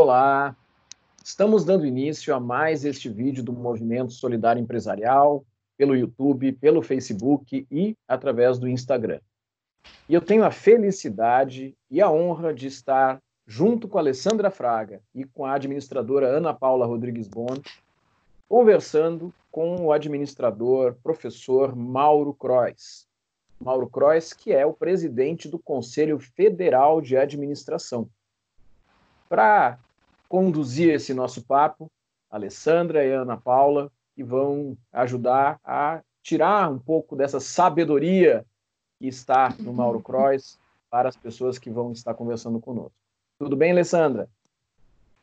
[0.00, 0.56] Olá!
[1.24, 5.44] Estamos dando início a mais este vídeo do Movimento Solidário Empresarial,
[5.76, 9.18] pelo YouTube, pelo Facebook e através do Instagram.
[10.08, 15.02] E eu tenho a felicidade e a honra de estar junto com a Alessandra Fraga
[15.12, 17.56] e com a administradora Ana Paula Rodrigues Bon,
[18.48, 23.08] conversando com o administrador, professor Mauro Crois.
[23.60, 28.08] Mauro Crois, que é o presidente do Conselho Federal de Administração.
[29.28, 29.76] Para
[30.28, 31.90] conduzir esse nosso papo,
[32.30, 38.44] Alessandra e Ana Paula, que vão ajudar a tirar um pouco dessa sabedoria
[38.98, 40.58] que está no Mauro Crois
[40.90, 42.92] para as pessoas que vão estar conversando conosco.
[43.38, 44.28] Tudo bem, Alessandra?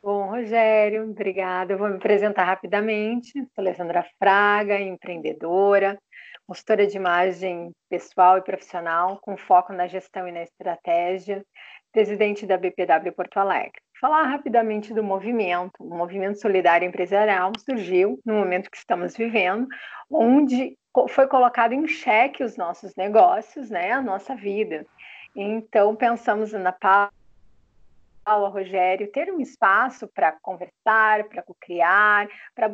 [0.02, 1.72] Bom, Rogério, obrigada.
[1.72, 3.32] Eu vou me apresentar rapidamente.
[3.32, 5.98] Sou Alessandra Fraga, empreendedora,
[6.46, 11.44] consultora de imagem pessoal e profissional, com foco na gestão e na estratégia,
[11.92, 13.85] presidente da BPW Porto Alegre.
[14.00, 15.72] Falar rapidamente do movimento.
[15.80, 19.66] O movimento solidário empresarial surgiu no momento que estamos vivendo,
[20.10, 20.76] onde
[21.08, 24.86] foi colocado em xeque os nossos negócios, né, a nossa vida.
[25.34, 32.72] Então, pensamos na Paula, Rogério, ter um espaço para conversar, para criar, para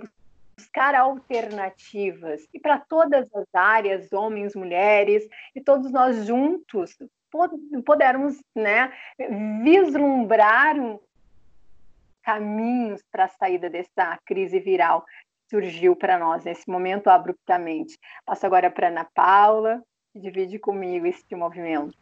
[0.56, 6.96] buscar alternativas e para todas as áreas, homens, mulheres, e todos nós juntos
[7.84, 8.92] pudermos né,
[9.64, 10.76] vislumbrar
[12.22, 17.98] caminhos para a saída dessa crise viral que surgiu para nós nesse momento abruptamente.
[18.24, 21.96] Passo agora para Ana Paula, que divide comigo esse movimento.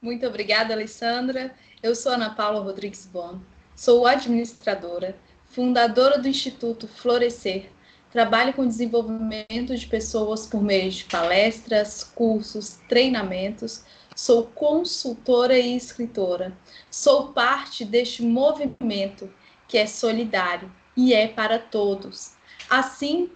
[0.00, 1.52] Muito obrigada, Alessandra.
[1.82, 3.40] Eu sou Ana Paula Rodrigues Bon,
[3.74, 5.16] sou administradora,
[5.46, 7.70] fundadora do Instituto Florescer.
[8.10, 13.84] Trabalho com desenvolvimento de pessoas por meio de palestras, cursos, treinamentos.
[14.18, 16.52] Sou consultora e escritora.
[16.90, 19.32] Sou parte deste movimento
[19.68, 22.32] que é solidário e é para todos.
[22.68, 23.30] Assim,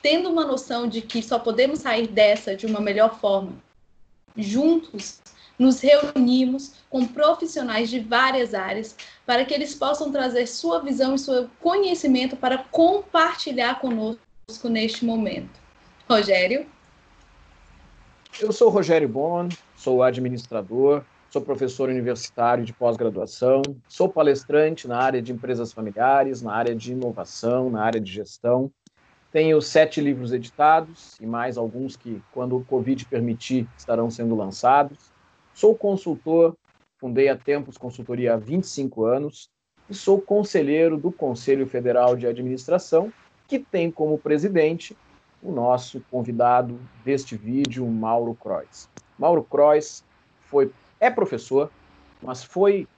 [0.00, 3.52] tendo uma noção de que só podemos sair dessa de uma melhor forma,
[4.34, 5.20] juntos
[5.58, 8.96] nos reunimos com profissionais de várias áreas
[9.26, 15.60] para que eles possam trazer sua visão e seu conhecimento para compartilhar conosco neste momento.
[16.08, 16.66] Rogério?
[18.40, 19.46] Eu sou Rogério Bon,
[19.82, 26.54] sou administrador, sou professor universitário de pós-graduação, sou palestrante na área de empresas familiares, na
[26.54, 28.70] área de inovação, na área de gestão.
[29.32, 35.10] Tenho sete livros editados e mais alguns que, quando o Covid permitir, estarão sendo lançados.
[35.52, 36.56] Sou consultor,
[37.00, 39.50] fundei a Tempos Consultoria há 25 anos
[39.90, 43.12] e sou conselheiro do Conselho Federal de Administração,
[43.48, 44.96] que tem como presidente
[45.42, 48.88] o nosso convidado deste vídeo, Mauro Crois.
[49.22, 50.02] Mauro Crois
[50.50, 51.70] foi, é professor,
[52.20, 52.88] mas foi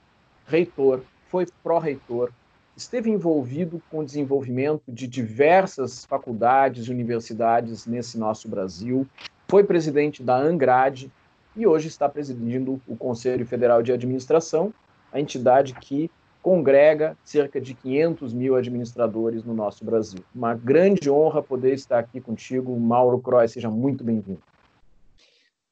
[0.47, 2.31] reitor, foi pró-reitor,
[2.75, 9.05] esteve envolvido com o desenvolvimento de diversas faculdades e universidades nesse nosso Brasil,
[9.47, 11.11] foi presidente da Angrade,
[11.55, 14.73] e hoje está presidindo o Conselho Federal de Administração,
[15.13, 16.09] a entidade que
[16.41, 20.21] congrega cerca de 500 mil administradores no nosso Brasil.
[20.33, 24.41] Uma grande honra poder estar aqui contigo, Mauro Croix, seja muito bem-vindo.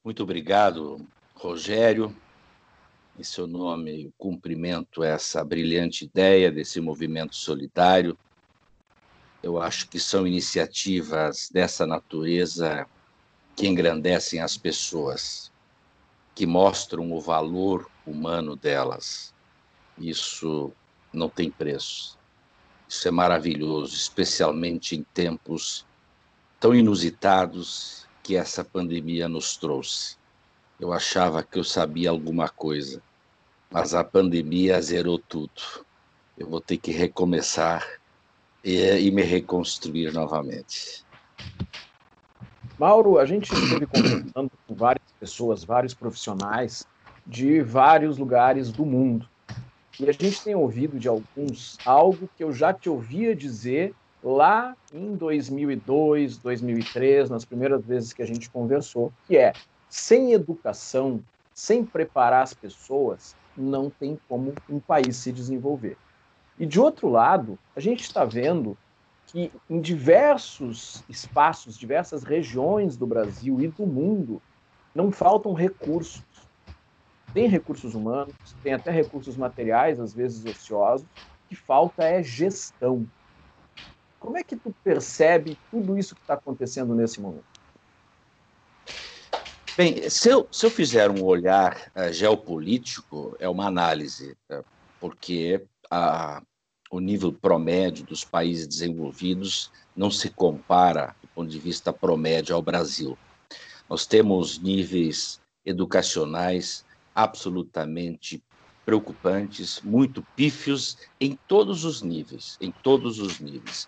[0.03, 0.99] Muito obrigado,
[1.33, 2.13] Rogério.
[3.17, 8.17] Em seu nome, cumprimento essa brilhante ideia desse movimento solidário.
[9.41, 12.85] Eu acho que são iniciativas dessa natureza
[13.55, 15.49] que engrandecem as pessoas
[16.35, 19.33] que mostram o valor humano delas.
[19.97, 20.73] Isso
[21.13, 22.17] não tem preço.
[22.89, 25.85] Isso é maravilhoso, especialmente em tempos
[26.59, 30.15] tão inusitados que essa pandemia nos trouxe.
[30.79, 33.03] Eu achava que eu sabia alguma coisa,
[33.69, 35.85] mas a pandemia zerou tudo.
[36.37, 37.85] Eu vou ter que recomeçar
[38.63, 41.05] e, e me reconstruir novamente.
[42.79, 46.87] Mauro, a gente esteve conversando com várias pessoas, vários profissionais
[47.25, 49.27] de vários lugares do mundo.
[49.99, 54.75] E a gente tem ouvido de alguns algo que eu já te ouvia dizer lá
[54.91, 59.51] em 2002, 2003, nas primeiras vezes que a gente conversou, que é:
[59.89, 61.21] sem educação,
[61.53, 65.97] sem preparar as pessoas, não tem como um país se desenvolver.
[66.57, 68.77] E de outro lado, a gente está vendo
[69.27, 74.41] que em diversos espaços, diversas regiões do Brasil e do mundo,
[74.93, 76.23] não faltam recursos.
[77.33, 83.07] Tem recursos humanos, tem até recursos materiais, às vezes ociosos, o que falta é gestão.
[84.23, 87.43] Como é que tu percebe tudo isso que está acontecendo nesse momento?
[89.75, 94.63] Bem, se eu, se eu fizer um olhar uh, geopolítico, é uma análise, uh,
[94.97, 96.41] porque a,
[96.89, 102.61] o nível promédio dos países desenvolvidos não se compara, do ponto de vista promédio, ao
[102.61, 103.19] Brasil.
[103.89, 108.41] Nós temos níveis educacionais absolutamente
[108.85, 113.85] preocupantes, muito pífios em todos os níveis, em todos os níveis.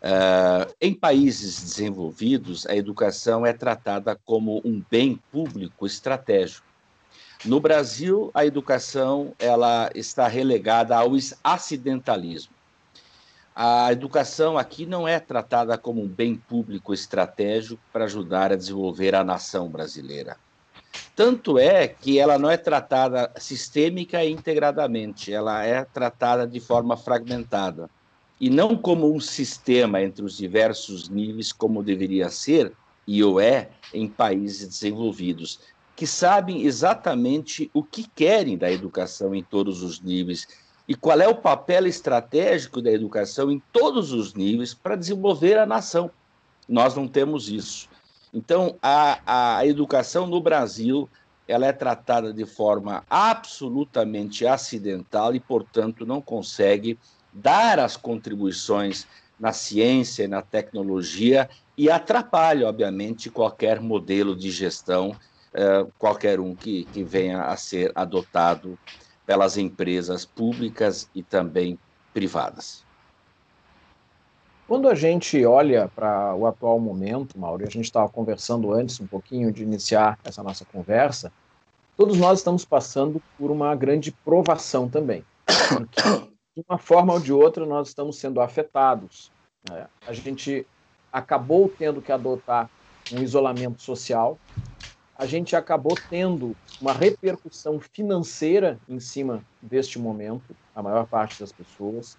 [0.00, 6.66] Uh, em países desenvolvidos, a educação é tratada como um bem público estratégico.
[7.44, 11.12] No Brasil, a educação ela está relegada ao
[11.42, 12.52] acidentalismo.
[13.54, 19.16] A educação aqui não é tratada como um bem público estratégico para ajudar a desenvolver
[19.16, 20.36] a nação brasileira.
[21.16, 26.96] Tanto é que ela não é tratada sistêmica e integradamente, ela é tratada de forma
[26.96, 27.90] fragmentada.
[28.40, 32.72] E não como um sistema entre os diversos níveis, como deveria ser,
[33.06, 35.60] e o é, em países desenvolvidos,
[35.96, 40.46] que sabem exatamente o que querem da educação em todos os níveis
[40.86, 45.66] e qual é o papel estratégico da educação em todos os níveis para desenvolver a
[45.66, 46.10] nação.
[46.68, 47.88] Nós não temos isso.
[48.32, 51.08] Então, a, a educação no Brasil
[51.48, 56.98] ela é tratada de forma absolutamente acidental e, portanto, não consegue
[57.32, 59.06] dar as contribuições
[59.38, 65.16] na ciência e na tecnologia e atrapalha, obviamente, qualquer modelo de gestão,
[65.54, 68.76] eh, qualquer um que, que venha a ser adotado
[69.24, 71.78] pelas empresas públicas e também
[72.12, 72.84] privadas.
[74.66, 79.06] Quando a gente olha para o atual momento, Mauro, a gente estava conversando antes um
[79.06, 81.32] pouquinho de iniciar essa nossa conversa,
[81.96, 85.24] todos nós estamos passando por uma grande provação também.
[86.58, 89.30] De uma forma ou de outra, nós estamos sendo afetados.
[89.70, 89.86] Né?
[90.04, 90.66] A gente
[91.12, 92.68] acabou tendo que adotar
[93.12, 94.36] um isolamento social,
[95.16, 101.52] a gente acabou tendo uma repercussão financeira em cima deste momento, a maior parte das
[101.52, 102.16] pessoas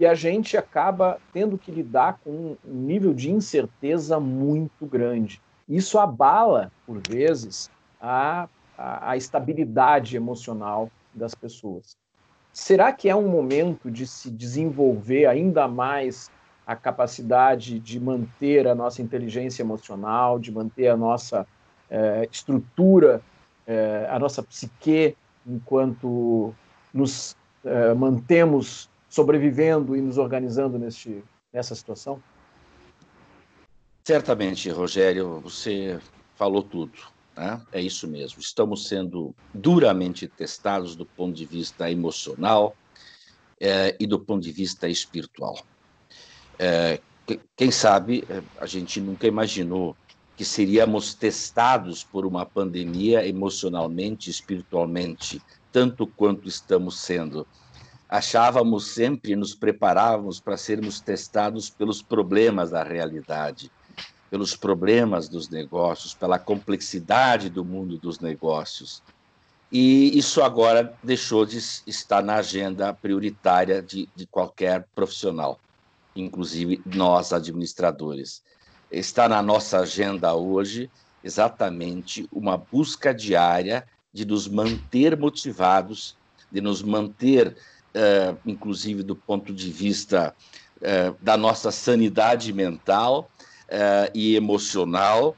[0.00, 5.42] e a gente acaba tendo que lidar com um nível de incerteza muito grande.
[5.68, 7.70] Isso abala, por vezes,
[8.00, 11.99] a, a, a estabilidade emocional das pessoas.
[12.52, 16.30] Será que é um momento de se desenvolver ainda mais
[16.66, 21.46] a capacidade de manter a nossa inteligência emocional, de manter a nossa
[21.88, 23.20] é, estrutura,
[23.66, 25.16] é, a nossa psique,
[25.46, 26.54] enquanto
[26.92, 32.22] nos é, mantemos sobrevivendo e nos organizando neste, nessa situação?
[34.04, 35.98] Certamente, Rogério, você
[36.36, 36.98] falou tudo.
[37.40, 37.58] Né?
[37.72, 38.38] É isso mesmo.
[38.38, 42.76] Estamos sendo duramente testados do ponto de vista emocional
[43.58, 45.58] é, e do ponto de vista espiritual.
[46.58, 47.00] É,
[47.56, 49.96] quem sabe é, a gente nunca imaginou
[50.36, 55.40] que seríamos testados por uma pandemia emocionalmente, espiritualmente,
[55.72, 57.46] tanto quanto estamos sendo
[58.06, 63.70] achávamos sempre, nos preparávamos para sermos testados pelos problemas da realidade,
[64.30, 69.02] pelos problemas dos negócios, pela complexidade do mundo dos negócios.
[69.72, 75.58] E isso agora deixou de estar na agenda prioritária de, de qualquer profissional,
[76.14, 78.42] inclusive nós, administradores.
[78.90, 80.90] Está na nossa agenda hoje
[81.22, 86.16] exatamente uma busca diária de nos manter motivados,
[86.50, 87.56] de nos manter
[87.94, 90.34] é, inclusive do ponto de vista
[90.80, 93.28] é, da nossa sanidade mental
[93.70, 95.36] é, e emocional,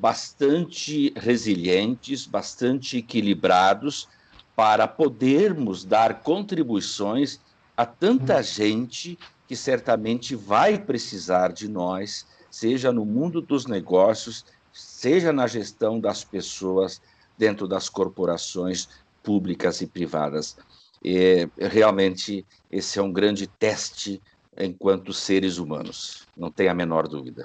[0.00, 4.08] bastante resilientes, bastante equilibrados,
[4.56, 7.38] para podermos dar contribuições
[7.76, 9.16] a tanta gente
[9.46, 16.24] que certamente vai precisar de nós, seja no mundo dos negócios, seja na gestão das
[16.24, 17.00] pessoas
[17.38, 18.88] dentro das corporações
[19.22, 20.56] públicas e privadas.
[21.04, 24.20] E, realmente, esse é um grande teste
[24.58, 27.44] enquanto seres humanos, não tem a menor dúvida.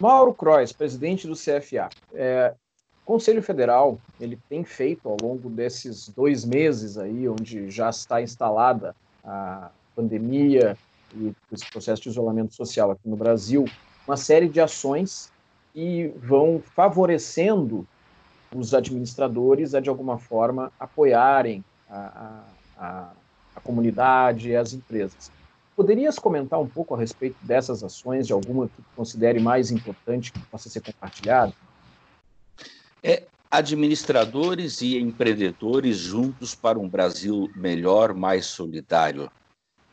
[0.00, 1.90] Mauro Crois, presidente do CFA.
[2.14, 2.54] É,
[3.02, 8.22] o Conselho Federal ele tem feito ao longo desses dois meses aí, onde já está
[8.22, 10.74] instalada a pandemia
[11.14, 13.66] e esse processo de isolamento social aqui no Brasil,
[14.06, 15.30] uma série de ações
[15.74, 17.86] que vão favorecendo
[18.54, 22.42] os administradores a, de alguma forma, apoiarem a,
[22.78, 23.12] a,
[23.54, 25.30] a comunidade e as empresas.
[25.80, 30.38] Poderias comentar um pouco a respeito dessas ações, de alguma que considere mais importante que
[30.40, 31.54] possa ser compartilhada?
[33.02, 39.30] É, administradores e empreendedores juntos para um Brasil melhor, mais solidário.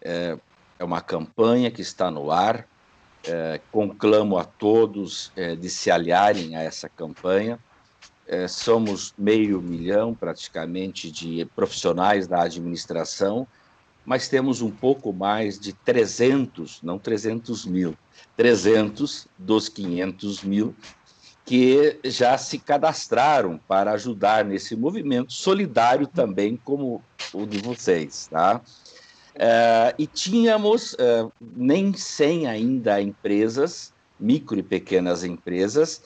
[0.03, 0.37] É,
[0.77, 2.67] é uma campanha que está no ar.
[3.25, 7.57] É, conclamo a todos é, de se aliarem a essa campanha
[8.27, 13.47] é, somos meio milhão praticamente de profissionais da administração,
[14.07, 17.93] mas temos um pouco mais de 300, não 300 mil,
[18.37, 20.73] 300 dos 500 mil
[21.43, 28.61] que já se cadastraram para ajudar nesse movimento solidário também como o de vocês, tá?
[29.35, 36.01] Uh, e tínhamos uh, nem 100 ainda empresas, micro e pequenas empresas.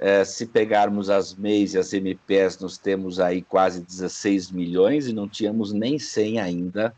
[0.00, 5.12] Uh, se pegarmos as MEIs e as MPs, nós temos aí quase 16 milhões e
[5.12, 6.94] não tínhamos nem 100 ainda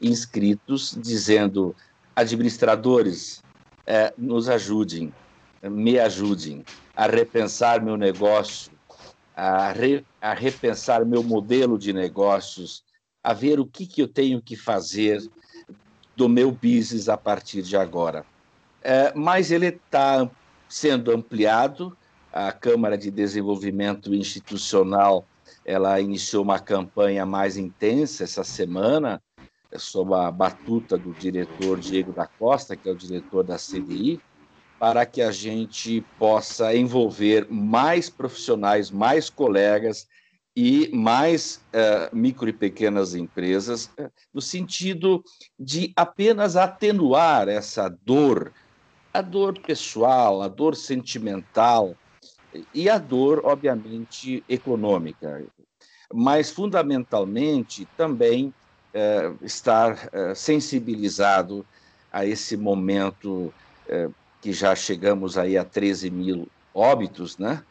[0.00, 1.74] inscritos, dizendo:
[2.14, 3.42] administradores,
[4.16, 5.12] nos ajudem,
[5.62, 6.64] me ajudem
[6.96, 8.72] a repensar meu negócio,
[9.36, 12.84] a, re, a repensar meu modelo de negócios,
[13.22, 15.22] a ver o que, que eu tenho que fazer
[16.16, 18.24] do meu business a partir de agora.
[18.82, 20.28] É, mas ele está
[20.68, 21.96] sendo ampliado.
[22.32, 25.24] A Câmara de Desenvolvimento Institucional
[25.64, 29.22] ela iniciou uma campanha mais intensa essa semana,
[29.76, 34.20] sob a batuta do diretor Diego da Costa, que é o diretor da CDI,
[34.78, 40.06] para que a gente possa envolver mais profissionais, mais colegas
[40.56, 45.22] e mais uh, micro e pequenas empresas, uh, no sentido
[45.58, 48.52] de apenas atenuar essa dor,
[49.12, 51.96] a dor pessoal, a dor sentimental
[52.72, 55.44] e a dor, obviamente, econômica,
[56.12, 58.52] mas fundamentalmente também
[58.94, 61.66] uh, estar sensibilizado
[62.12, 63.52] a esse momento
[64.40, 67.62] que já chegamos aí a 13 mil óbitos, né?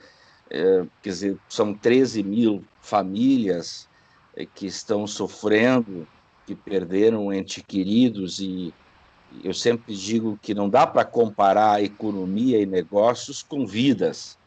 [0.49, 3.87] Quer dizer, são 13 mil famílias
[4.53, 6.05] que estão sofrendo,
[6.45, 8.73] que perderam entes queridos e
[9.43, 14.37] eu sempre digo que não dá para comparar economia e negócios com vidas.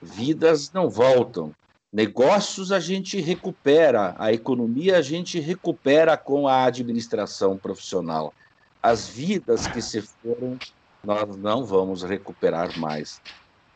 [0.00, 1.52] Vidas não voltam.
[1.92, 8.34] Negócios a gente recupera, a economia a gente recupera com a administração profissional.
[8.82, 10.58] As vidas que se foram
[11.04, 13.20] nós não vamos recuperar mais.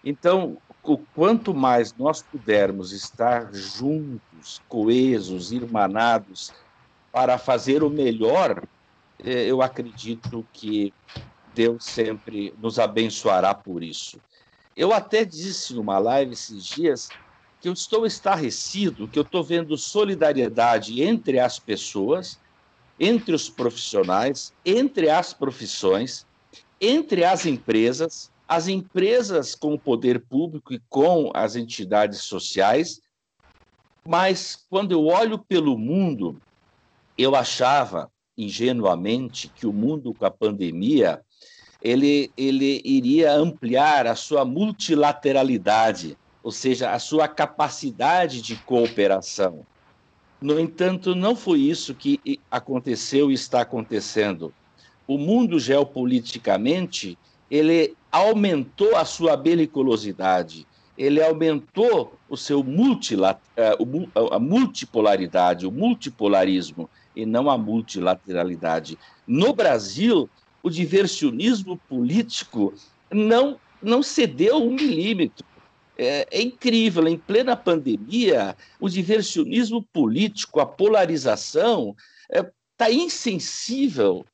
[0.03, 6.53] Então, o quanto mais nós pudermos estar juntos, coesos, irmanados,
[7.11, 8.65] para fazer o melhor,
[9.19, 10.95] é, eu acredito que
[11.45, 14.23] Deus sempre nos abençoará por isso.
[14.77, 17.17] Eu até disse numa live esses dias
[17.67, 22.39] que eu estou estarrecido, que eu estou vendo solidariedade entre as pessoas,
[22.97, 26.25] entre os profissionais, entre as profissões,
[26.81, 33.01] entre as empresas, as empresas com o poder público e com as entidades sociais,
[34.07, 36.41] mas quando eu olho pelo mundo,
[37.19, 38.09] eu achava
[38.39, 41.21] ingenuamente que o mundo com a pandemia
[41.83, 49.67] ele, ele iria ampliar a sua multilateralidade, ou seja, a sua capacidade de cooperação.
[50.41, 54.55] No entanto, não foi isso que aconteceu e está acontecendo
[55.09, 57.19] o mundo geopoliticamente
[57.51, 60.65] ele aumentou a sua beliculosidade,
[60.97, 62.65] ele aumentou o seu
[63.57, 63.77] eh,
[64.31, 68.97] a multipolaridade, o multipolarismo e não a multilateralidade.
[69.27, 70.31] No Brasil,
[70.63, 72.73] o diversionismo político
[73.11, 75.45] não não cedeu um milímetro.
[75.99, 81.97] É, é, incrível, em plena pandemia, o diversionismo político, a polarização,
[82.31, 84.25] está é, tá insensível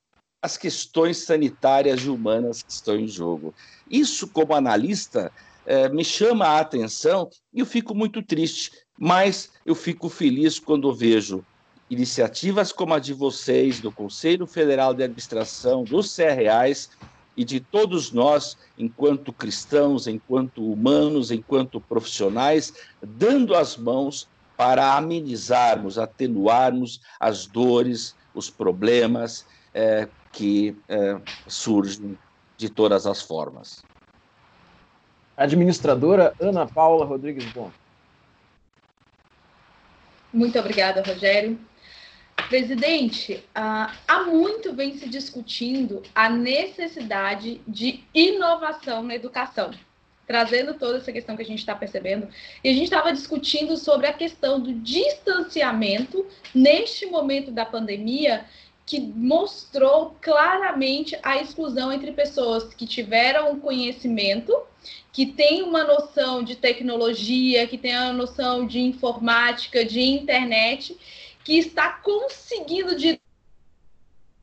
[0.42, 3.54] as questões sanitárias e humanas que estão em jogo.
[3.88, 5.30] Isso, como analista,
[5.64, 10.92] é, me chama a atenção e eu fico muito triste, mas eu fico feliz quando
[10.92, 11.44] vejo
[11.88, 16.88] iniciativas como a de vocês, do Conselho Federal de Administração, dos CRAs
[17.36, 25.98] e de todos nós, enquanto cristãos, enquanto humanos, enquanto profissionais, dando as mãos para amenizarmos,
[25.98, 32.18] atenuarmos as dores, os problemas, é, que é, surgem
[32.56, 33.84] de todas as formas.
[35.36, 37.70] Administradora Ana Paula Rodrigues Bom.
[40.32, 41.58] Muito obrigada, Rogério.
[42.52, 49.70] Presidente, há muito vem se discutindo a necessidade de inovação na educação,
[50.26, 52.28] trazendo toda essa questão que a gente está percebendo.
[52.62, 58.44] E a gente estava discutindo sobre a questão do distanciamento neste momento da pandemia
[58.84, 64.54] que mostrou claramente a exclusão entre pessoas que tiveram conhecimento,
[65.10, 70.98] que têm uma noção de tecnologia, que têm uma noção de informática, de internet,
[71.44, 73.20] que está conseguindo de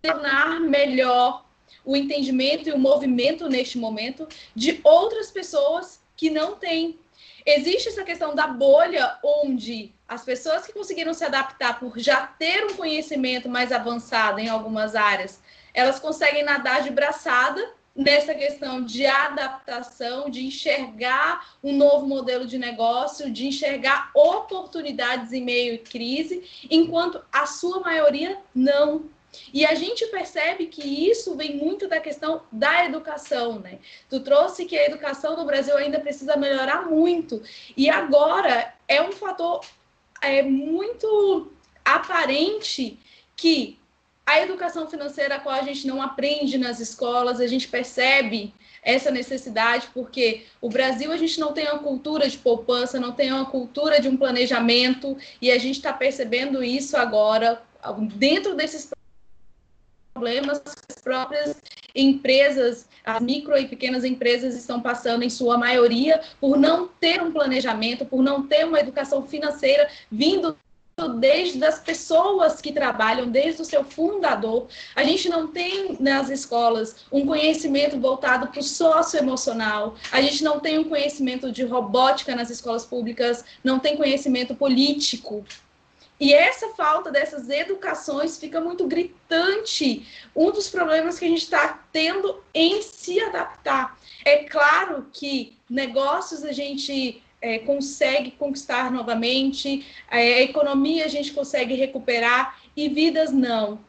[0.01, 1.45] tornar melhor
[1.83, 6.99] o entendimento e o movimento neste momento de outras pessoas que não têm.
[7.45, 12.65] Existe essa questão da bolha, onde as pessoas que conseguiram se adaptar por já ter
[12.65, 15.39] um conhecimento mais avançado em algumas áreas,
[15.73, 22.57] elas conseguem nadar de braçada nessa questão de adaptação, de enxergar um novo modelo de
[22.57, 29.03] negócio, de enxergar oportunidades em meio à crise, enquanto a sua maioria não.
[29.53, 33.79] E a gente percebe que isso vem muito da questão da educação, né?
[34.09, 37.43] Tu trouxe que a educação no Brasil ainda precisa melhorar muito.
[37.75, 39.59] E agora é um fator
[40.21, 41.51] é, muito
[41.83, 42.97] aparente
[43.35, 43.78] que
[44.29, 49.09] a educação financeira, a qual a gente não aprende nas escolas, a gente percebe essa
[49.09, 53.48] necessidade, porque o Brasil a gente não tem uma cultura de poupança, não tem uma
[53.48, 57.62] cultura de um planejamento, e a gente está percebendo isso agora
[58.15, 58.91] dentro desses
[60.13, 61.59] problemas as próprias
[61.95, 67.31] empresas, as micro e pequenas empresas estão passando, em sua maioria, por não ter um
[67.31, 70.55] planejamento, por não ter uma educação financeira vindo
[71.07, 74.67] desde as pessoas que trabalham, desde o seu fundador.
[74.95, 80.59] A gente não tem nas escolas um conhecimento voltado para o socioemocional, a gente não
[80.59, 85.45] tem um conhecimento de robótica nas escolas públicas, não tem conhecimento político.
[86.19, 90.05] E essa falta dessas educações fica muito gritante.
[90.35, 93.97] Um dos problemas que a gente está tendo em se adaptar.
[94.25, 101.31] É claro que negócios a gente é, consegue conquistar novamente, é, a economia a gente
[101.31, 103.79] consegue recuperar e vidas não.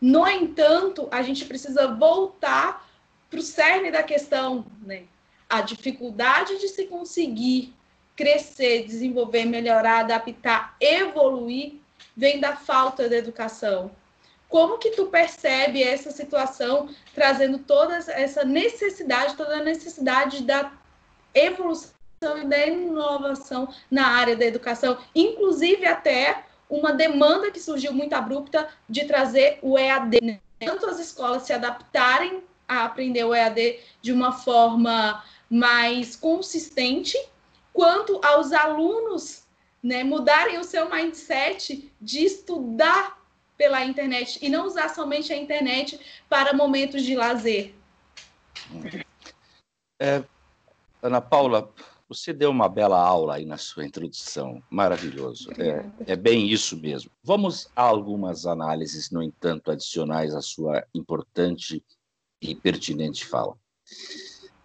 [0.00, 2.88] No entanto, a gente precisa voltar
[3.30, 5.04] para o cerne da questão, né?
[5.48, 7.74] A dificuldade de se conseguir
[8.16, 11.74] crescer, desenvolver, melhorar, adaptar, evoluir,
[12.16, 13.90] vem da falta de educação.
[14.48, 20.72] Como que tu percebe essa situação trazendo toda essa necessidade, toda a necessidade da
[21.34, 22.01] evolução
[22.38, 28.68] e da inovação na área da educação, inclusive até uma demanda que surgiu muito abrupta
[28.88, 30.20] de trazer o EAD.
[30.22, 30.40] Né?
[30.60, 37.18] Tanto as escolas se adaptarem a aprender o EAD de uma forma mais consistente,
[37.72, 39.42] quanto aos alunos
[39.82, 43.18] né, mudarem o seu mindset de estudar
[43.56, 47.74] pela internet e não usar somente a internet para momentos de lazer.
[50.00, 50.22] É,
[51.02, 51.70] Ana Paula,
[52.14, 55.50] você deu uma bela aula aí na sua introdução, maravilhoso.
[55.58, 57.10] É, é, bem isso mesmo.
[57.22, 61.82] Vamos a algumas análises, no entanto, adicionais à sua importante
[62.40, 63.56] e pertinente fala.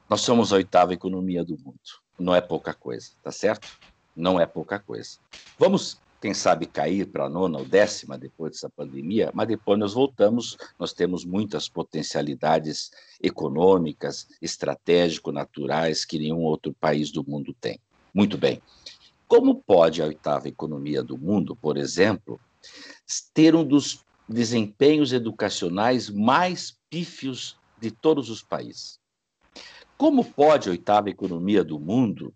[0.10, 1.80] Nós somos a oitava economia do mundo.
[2.20, 3.68] Não é pouca coisa, tá certo?
[4.16, 5.18] Não é pouca coisa.
[5.60, 9.94] Vamos quem sabe cair para a nona ou décima depois dessa pandemia, mas depois nós
[9.94, 17.80] voltamos, nós temos muitas potencialidades econômicas, estratégico-naturais que nenhum outro país do mundo tem.
[18.14, 18.62] Muito bem.
[19.28, 22.40] Como pode a oitava economia do mundo, por exemplo,
[23.34, 29.00] ter um dos desempenhos educacionais mais pífios de todos os países?
[29.98, 32.34] Como pode a oitava economia do mundo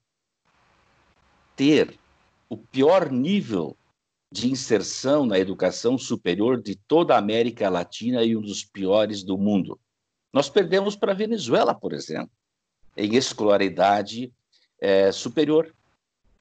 [1.55, 1.97] ter
[2.51, 3.77] o pior nível
[4.29, 9.37] de inserção na educação superior de toda a América Latina e um dos piores do
[9.37, 9.79] mundo.
[10.33, 12.29] Nós perdemos para a Venezuela, por exemplo,
[12.97, 14.33] em escolaridade
[14.81, 15.73] é, superior,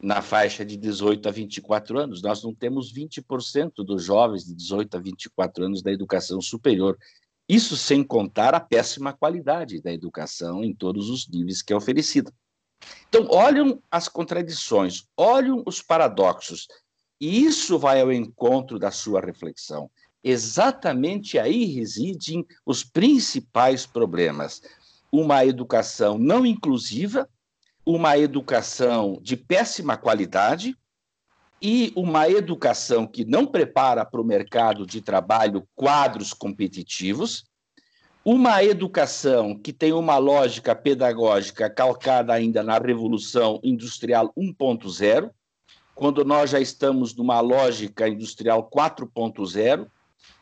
[0.03, 2.23] na faixa de 18 a 24 anos.
[2.23, 6.99] Nós não temos 20% dos jovens de 18 a 24 anos da educação superior.
[7.49, 12.33] Isso sem contar a péssima qualidade da educação em todos os níveis que é oferecida.
[13.09, 16.69] Então, olham as contradições, olham os paradoxos,
[17.21, 19.91] e isso vai ao encontro da sua reflexão.
[20.23, 24.63] Exatamente aí residem os principais problemas.
[25.11, 27.29] Uma educação não inclusiva,
[27.85, 30.77] uma educação de péssima qualidade
[31.61, 37.45] e uma educação que não prepara para o mercado de trabalho quadros competitivos
[38.25, 45.31] uma educação que tem uma lógica pedagógica calcada ainda na Revolução Industrial 1.0,
[45.95, 49.87] quando nós já estamos numa lógica industrial 4.0,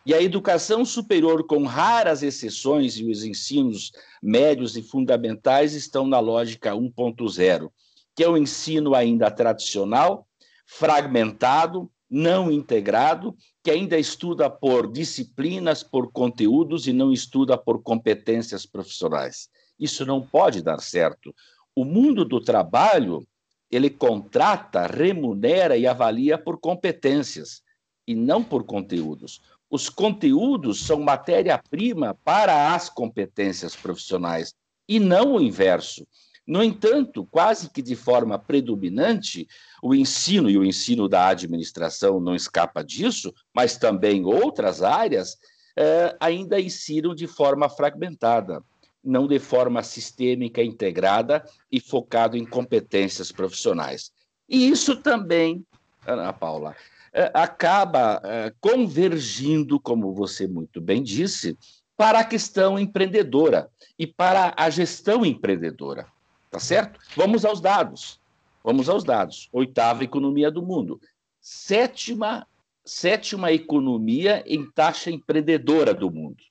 [0.04, 6.18] e a educação superior, com raras exceções, e os ensinos médios e fundamentais estão na
[6.18, 7.70] lógica 1.0,
[8.16, 10.26] que é o ensino ainda tradicional,
[10.66, 18.64] fragmentado, não integrado, que ainda estuda por disciplinas, por conteúdos e não estuda por competências
[18.64, 19.48] profissionais.
[19.78, 21.34] Isso não pode dar certo.
[21.74, 23.26] O mundo do trabalho,
[23.70, 27.62] ele contrata, remunera e avalia por competências
[28.06, 29.40] e não por conteúdos.
[29.70, 34.54] Os conteúdos são matéria-prima para as competências profissionais
[34.88, 36.06] e não o inverso.
[36.48, 39.46] No entanto, quase que de forma predominante,
[39.82, 45.36] o ensino, e o ensino da administração não escapa disso, mas também outras áreas,
[45.76, 48.64] eh, ainda ensinam de forma fragmentada,
[49.04, 54.10] não de forma sistêmica, integrada e focado em competências profissionais.
[54.48, 55.62] E isso também,
[56.06, 56.74] Ana Paula,
[57.12, 61.58] eh, acaba eh, convergindo, como você muito bem disse,
[61.94, 66.06] para a questão empreendedora e para a gestão empreendedora.
[66.50, 66.98] Tá certo?
[67.16, 68.20] Vamos aos dados.
[68.62, 69.48] Vamos aos dados.
[69.52, 71.00] Oitava economia do mundo.
[71.40, 72.46] Sétima,
[72.84, 76.42] sétima economia em taxa empreendedora do mundo.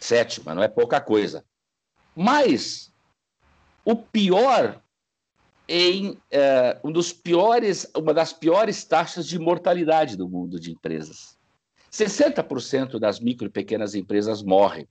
[0.00, 1.44] Sétima, não é pouca coisa.
[2.14, 2.92] Mas
[3.84, 4.80] o pior
[5.68, 11.36] em é, um dos piores, uma das piores taxas de mortalidade do mundo de empresas.
[11.92, 14.86] 60% das micro e pequenas empresas morrem.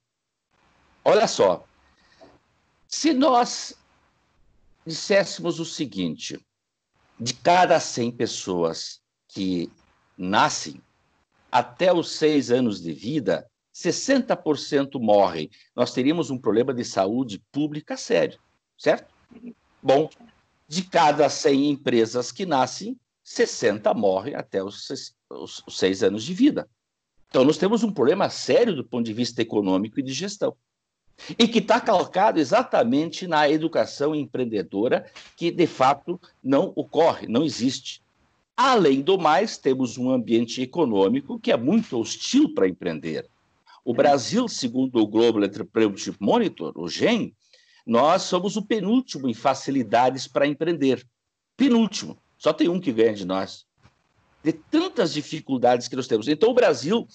[1.03, 1.65] Olha só,
[2.87, 3.75] se nós
[4.85, 6.39] disséssemos o seguinte,
[7.19, 9.71] de cada 100 pessoas que
[10.17, 10.81] nascem,
[11.51, 15.49] até os seis anos de vida, 60% morrem.
[15.75, 18.39] Nós teríamos um problema de saúde pública sério,
[18.77, 19.13] certo?
[19.81, 20.09] Bom,
[20.67, 26.33] de cada 100 empresas que nascem, 60 morrem até os seis, os seis anos de
[26.33, 26.69] vida.
[27.27, 30.55] Então, nós temos um problema sério do ponto de vista econômico e de gestão.
[31.39, 38.01] E que está calcado exatamente na educação empreendedora, que de fato não ocorre, não existe.
[38.55, 43.27] Além do mais, temos um ambiente econômico que é muito hostil para empreender.
[43.83, 47.35] O Brasil, segundo o Global Entrepreneurship Monitor, o GEM,
[47.85, 51.05] nós somos o penúltimo em facilidades para empreender.
[51.55, 52.17] Penúltimo.
[52.37, 53.65] Só tem um que ganha de nós.
[54.43, 56.27] De tantas dificuldades que nós temos.
[56.27, 57.07] Então, o Brasil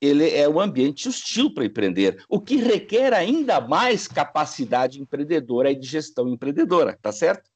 [0.00, 5.76] ele é um ambiente hostil para empreender, o que requer ainda mais capacidade empreendedora e
[5.76, 7.50] de gestão empreendedora, tá certo?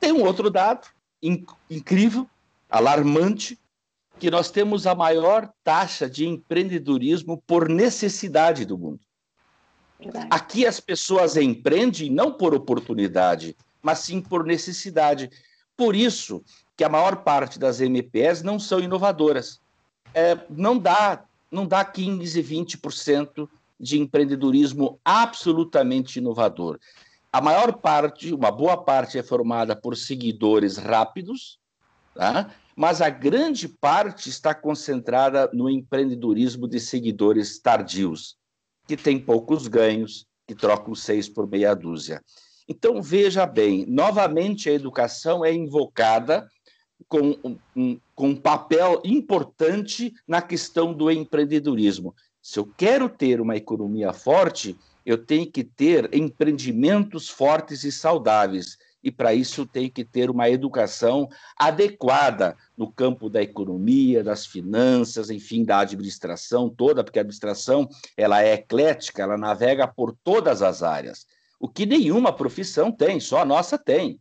[0.00, 0.88] Tem um outro dado
[1.22, 2.28] inc incrível,
[2.70, 3.58] alarmante,
[4.18, 9.00] que nós temos a maior taxa de empreendedorismo por necessidade do mundo.
[9.98, 10.28] Verdade.
[10.30, 15.30] Aqui as pessoas empreendem não por oportunidade, mas sim por necessidade.
[15.76, 16.42] Por isso
[16.76, 19.60] que a maior parte das MPS não são inovadoras
[20.16, 23.48] é, não dá não dá 15, 20%
[23.78, 26.78] de empreendedorismo absolutamente inovador.
[27.32, 31.58] A maior parte, uma boa parte é formada por seguidores rápidos,
[32.14, 32.52] tá?
[32.74, 38.36] mas a grande parte está concentrada no empreendedorismo de seguidores tardios,
[38.88, 42.22] que tem poucos ganhos, que trocam seis por meia dúzia.
[42.68, 46.48] Então, veja bem, novamente a educação é invocada
[47.08, 47.36] com
[47.74, 52.14] um, com um papel importante na questão do empreendedorismo.
[52.42, 58.76] Se eu quero ter uma economia forte, eu tenho que ter empreendimentos fortes e saudáveis.
[59.02, 65.30] E para isso tenho que ter uma educação adequada no campo da economia, das finanças,
[65.30, 70.82] enfim, da administração toda, porque a administração ela é eclética, ela navega por todas as
[70.82, 71.24] áreas.
[71.60, 74.20] O que nenhuma profissão tem, só a nossa tem.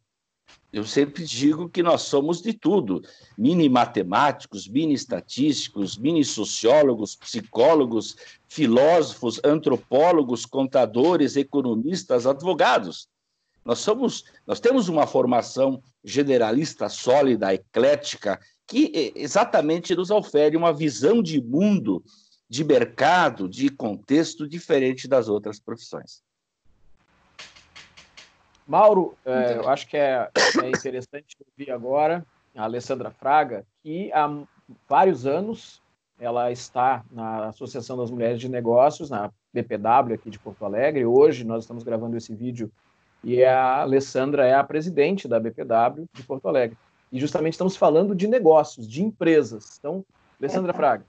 [0.75, 3.01] Eu sempre digo que nós somos de tudo:
[3.38, 8.17] mini matemáticos, mini estatísticos, mini sociólogos, psicólogos,
[8.49, 13.07] filósofos, antropólogos, contadores, economistas, advogados.
[13.63, 21.23] Nós somos, nós temos uma formação generalista sólida, eclética, que exatamente nos ofere uma visão
[21.23, 22.03] de mundo,
[22.49, 26.21] de mercado, de contexto diferente das outras profissões.
[28.67, 30.30] Mauro, é, eu acho que é,
[30.63, 32.25] é interessante ouvir agora
[32.56, 34.28] a Alessandra Fraga, que há
[34.88, 35.82] vários anos
[36.19, 41.06] ela está na Associação das Mulheres de Negócios, na BPW aqui de Porto Alegre.
[41.06, 42.71] Hoje nós estamos gravando esse vídeo
[43.23, 46.78] e a Alessandra é a presidente da BPW de Porto Alegre.
[47.12, 49.78] E justamente estamos falando de negócios, de empresas.
[49.80, 50.06] Então,
[50.39, 51.06] Alessandra Fraga.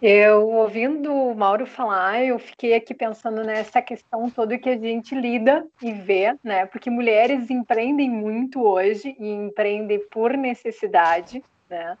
[0.00, 5.14] Eu ouvindo o Mauro falar, eu fiquei aqui pensando nessa questão toda que a gente
[5.14, 6.66] lida e vê, né?
[6.66, 11.96] Porque mulheres empreendem muito hoje e empreendem por necessidade, né?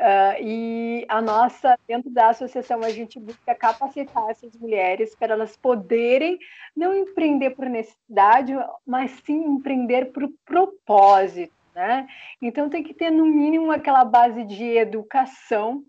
[0.00, 5.54] Uh, e a nossa, dentro da associação, a gente busca capacitar essas mulheres para elas
[5.54, 6.38] poderem
[6.74, 8.54] não empreender por necessidade,
[8.86, 12.06] mas sim empreender por propósito, né?
[12.40, 15.84] Então tem que ter no mínimo aquela base de educação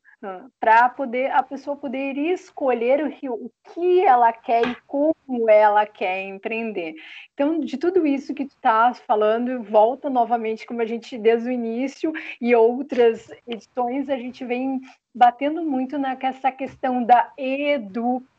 [0.59, 6.23] para poder a pessoa poder escolher o, o que ela quer e como ela quer
[6.23, 6.95] empreender.
[7.33, 11.51] Então, de tudo isso que tu estás falando, volta novamente, como a gente desde o
[11.51, 14.81] início e outras edições, a gente vem
[15.13, 18.33] batendo muito nessa questão da educação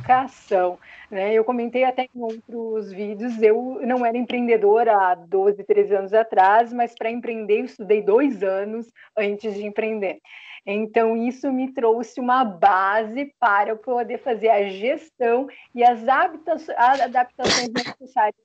[0.00, 0.78] educação.
[1.10, 1.34] Né?
[1.34, 6.72] Eu comentei até em outros vídeos, eu não era empreendedora há 12, 13 anos atrás,
[6.72, 10.20] mas para empreender eu estudei dois anos antes de empreender.
[10.66, 17.68] Então, isso me trouxe uma base para eu poder fazer a gestão e as adaptações
[17.68, 18.36] necessárias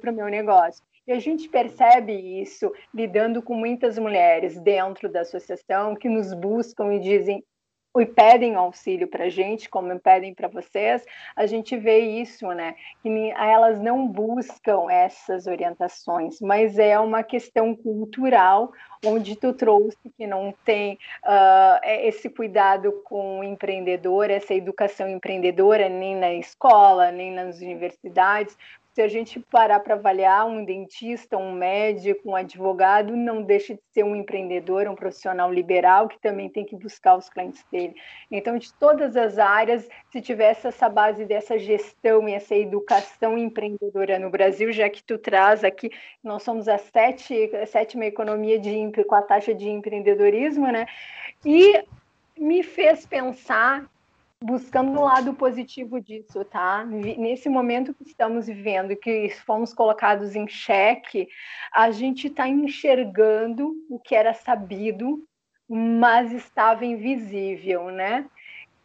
[0.00, 0.82] para o meu negócio.
[1.06, 6.94] E a gente percebe isso lidando com muitas mulheres dentro da associação que nos buscam
[6.94, 7.42] e dizem:
[7.98, 12.76] e pedem auxílio para a gente, como pedem para vocês, a gente vê isso, né?
[13.02, 18.72] Que elas não buscam essas orientações, mas é uma questão cultural,
[19.04, 25.88] onde tu trouxe que não tem uh, esse cuidado com o empreendedor, essa educação empreendedora,
[25.88, 28.56] nem na escola, nem nas universidades,
[29.00, 33.80] se a gente parar para avaliar um dentista, um médico, um advogado, não deixa de
[33.94, 37.94] ser um empreendedor, um profissional liberal que também tem que buscar os clientes dele.
[38.30, 44.18] Então, de todas as áreas, se tivesse essa base dessa gestão e essa educação empreendedora
[44.18, 45.90] no Brasil, já que tu traz aqui,
[46.22, 50.84] nós somos a, sete, a sétima economia de, com a taxa de empreendedorismo, né?
[51.42, 51.82] E
[52.38, 53.88] me fez pensar
[54.42, 56.84] buscando um lado positivo disso, tá?
[56.84, 61.28] Nesse momento que estamos vivendo, que fomos colocados em xeque,
[61.72, 65.22] a gente está enxergando o que era sabido,
[65.68, 68.26] mas estava invisível, né?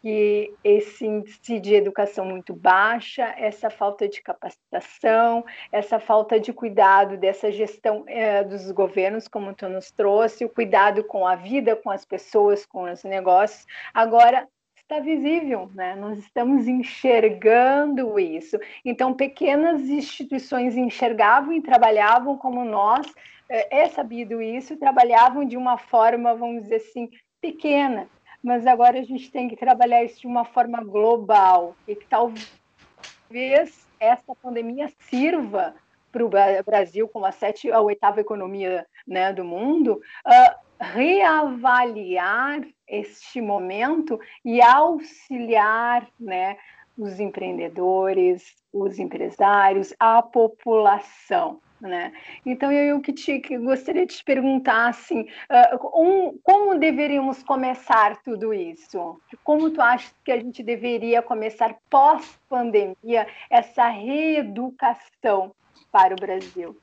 [0.02, 7.18] Que esse índice de educação muito baixa, essa falta de capacitação, essa falta de cuidado
[7.18, 11.90] dessa gestão é, dos governos, como tu nos trouxe, o cuidado com a vida, com
[11.90, 14.48] as pessoas, com os negócios, agora
[14.86, 15.96] está visível, né?
[15.96, 18.58] Nós estamos enxergando isso.
[18.84, 23.08] Então, pequenas instituições enxergavam e trabalhavam como nós,
[23.50, 27.10] é, é sabido isso, trabalhavam de uma forma, vamos dizer assim,
[27.42, 28.08] pequena.
[28.44, 33.88] Mas agora a gente tem que trabalhar isso de uma forma global e que talvez
[34.00, 35.74] essa pandemia sirva
[36.12, 36.30] para o
[36.64, 44.62] Brasil como a sete, a oitava economia né, do mundo, uh, reavaliar este momento e
[44.62, 46.58] auxiliar né,
[46.98, 51.60] os empreendedores, os empresários, a população.
[51.80, 52.14] Né?
[52.46, 58.22] Então, eu que, te, que gostaria de te perguntar assim, uh, um, como deveríamos começar
[58.24, 59.20] tudo isso?
[59.44, 65.54] Como tu acha que a gente deveria começar pós-pandemia essa reeducação
[65.92, 66.76] para o Brasil?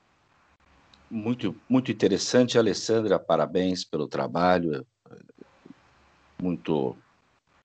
[1.15, 3.19] Muito, muito interessante, Alessandra.
[3.19, 4.87] Parabéns pelo trabalho.
[6.41, 6.97] Muito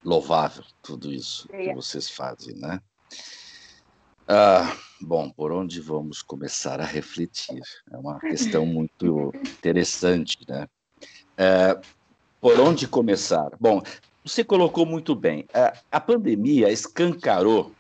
[0.04, 2.78] louvável tudo isso que vocês fazem, né?
[4.28, 7.62] Ah, bom, por onde vamos começar a refletir?
[7.90, 10.68] É uma questão muito interessante, né?
[11.38, 11.80] É,
[12.42, 13.50] por onde começar?
[13.62, 13.82] Bom,
[14.26, 15.48] você colocou muito bem.
[15.54, 17.74] A, a pandemia escancarou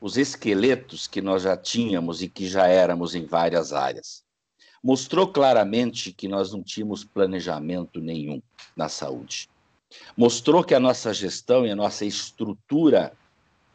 [0.00, 4.27] os esqueletos que nós já tínhamos e que já éramos em várias áreas
[4.82, 8.40] mostrou claramente que nós não tínhamos planejamento nenhum
[8.76, 9.48] na saúde.
[10.16, 13.12] Mostrou que a nossa gestão e a nossa estrutura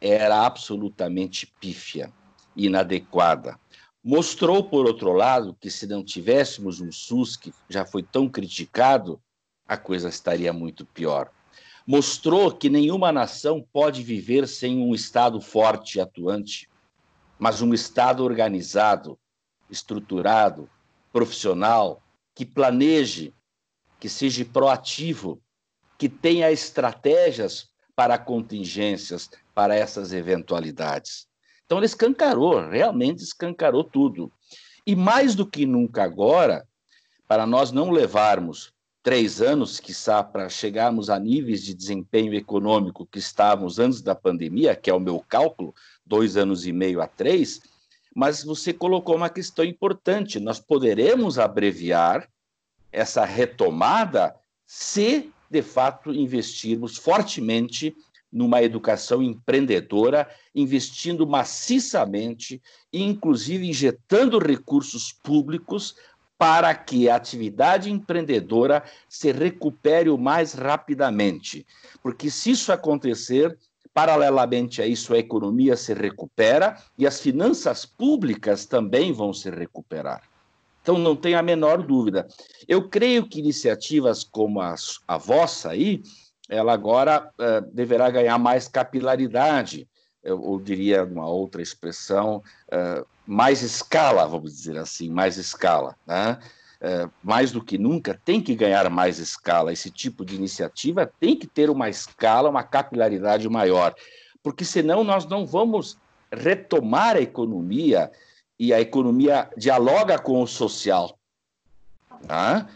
[0.00, 2.12] era absolutamente pífia,
[2.56, 3.58] inadequada.
[4.02, 9.20] Mostrou, por outro lado, que se não tivéssemos um SUS que já foi tão criticado,
[9.66, 11.30] a coisa estaria muito pior.
[11.86, 16.68] Mostrou que nenhuma nação pode viver sem um Estado forte e atuante,
[17.38, 19.18] mas um Estado organizado,
[19.70, 20.68] estruturado,
[21.14, 22.02] profissional,
[22.34, 23.32] que planeje,
[24.00, 25.40] que seja proativo,
[25.96, 31.28] que tenha estratégias para contingências, para essas eventualidades.
[31.64, 34.32] Então, ele escancarou, realmente escancarou tudo.
[34.84, 36.66] E mais do que nunca agora,
[37.28, 43.20] para nós não levarmos três anos, quiçá, para chegarmos a níveis de desempenho econômico que
[43.20, 45.72] estávamos antes da pandemia, que é o meu cálculo,
[46.04, 47.60] dois anos e meio a três,
[48.14, 50.38] mas você colocou uma questão importante.
[50.38, 52.28] Nós poderemos abreviar
[52.92, 54.34] essa retomada
[54.66, 57.94] se, de fato, investirmos fortemente
[58.32, 62.60] numa educação empreendedora, investindo maciçamente,
[62.92, 65.94] inclusive injetando recursos públicos
[66.36, 71.64] para que a atividade empreendedora se recupere o mais rapidamente.
[72.02, 73.56] Porque se isso acontecer,
[73.94, 80.22] Paralelamente a isso, a economia se recupera e as finanças públicas também vão se recuperar.
[80.82, 82.26] Então, não tem a menor dúvida.
[82.68, 84.74] Eu creio que iniciativas como a,
[85.06, 86.02] a vossa aí,
[86.48, 89.88] ela agora uh, deverá ganhar mais capilaridade,
[90.22, 95.96] eu, eu diria uma outra expressão, uh, mais escala, vamos dizer assim, mais escala.
[96.06, 96.38] Né?
[96.80, 99.72] É, mais do que nunca, tem que ganhar mais escala.
[99.72, 103.94] Esse tipo de iniciativa tem que ter uma escala, uma capilaridade maior,
[104.42, 105.96] porque senão nós não vamos
[106.30, 108.10] retomar a economia
[108.58, 111.18] e a economia dialoga com o social.
[112.26, 112.68] Tá?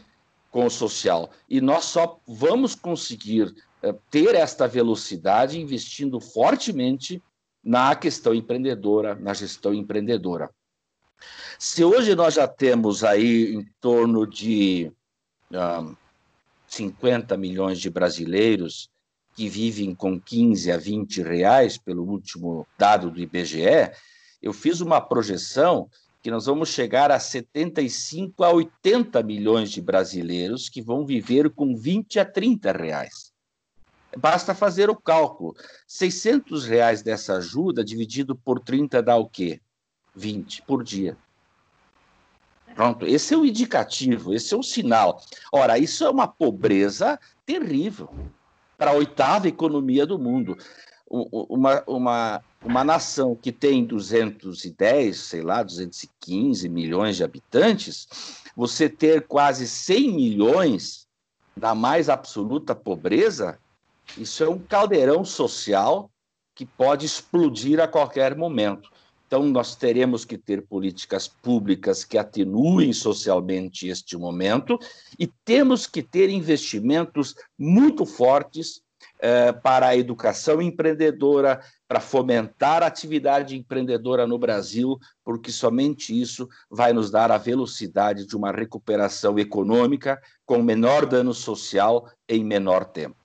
[0.50, 1.30] Com o social.
[1.48, 7.22] E nós só vamos conseguir eh, ter esta velocidade investindo fortemente
[7.62, 10.50] na questão empreendedora, na gestão empreendedora.
[11.58, 14.92] Se hoje nós já temos aí em torno de
[15.50, 15.96] um,
[16.68, 18.88] 50 milhões de brasileiros
[19.34, 23.90] que vivem com 15 a 20 reais, pelo último dado do IBGE,
[24.42, 25.88] eu fiz uma projeção
[26.22, 31.76] que nós vamos chegar a 75 a 80 milhões de brasileiros que vão viver com
[31.76, 33.32] 20 a 30 reais.
[34.16, 35.54] Basta fazer o cálculo.
[35.86, 39.60] 600 reais dessa ajuda dividido por 30 dá o quê?
[40.18, 41.16] 20 por dia.
[42.74, 45.22] Pronto, esse é o indicativo, esse é o sinal.
[45.52, 48.10] Ora, isso é uma pobreza terrível
[48.76, 50.56] para a oitava economia do mundo.
[51.10, 58.06] Uma, uma, uma nação que tem 210, sei lá, 215 milhões de habitantes,
[58.54, 61.06] você ter quase 100 milhões
[61.56, 63.58] da mais absoluta pobreza,
[64.16, 66.10] isso é um caldeirão social
[66.54, 68.90] que pode explodir a qualquer momento.
[69.28, 74.78] Então, nós teremos que ter políticas públicas que atenuem socialmente este momento
[75.18, 78.80] e temos que ter investimentos muito fortes
[79.20, 86.48] eh, para a educação empreendedora, para fomentar a atividade empreendedora no Brasil, porque somente isso
[86.70, 92.86] vai nos dar a velocidade de uma recuperação econômica com menor dano social em menor
[92.86, 93.16] tempo.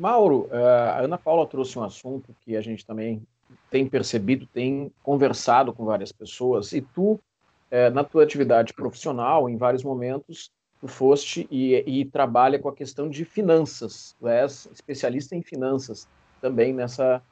[0.00, 3.22] Mauro, eh, a Ana Paula trouxe um assunto que a gente também
[3.70, 7.18] tem percebido, tem conversado com várias pessoas, e tu,
[7.70, 12.74] eh, na tua atividade profissional, em vários momentos, tu foste e, e trabalha com a
[12.74, 16.08] questão de finanças, tu és especialista em finanças
[16.40, 17.22] também nessa,